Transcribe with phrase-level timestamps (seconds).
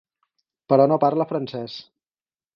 [0.73, 1.79] Però no parla francès.